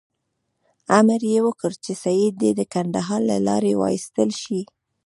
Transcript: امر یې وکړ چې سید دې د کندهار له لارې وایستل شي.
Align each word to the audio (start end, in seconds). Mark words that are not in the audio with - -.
امر 0.99 1.21
یې 1.31 1.39
وکړ 1.47 1.71
چې 1.83 1.91
سید 2.03 2.33
دې 2.41 2.51
د 2.55 2.61
کندهار 2.73 3.21
له 3.31 3.37
لارې 3.47 3.73
وایستل 3.81 4.29
شي. 4.41 4.61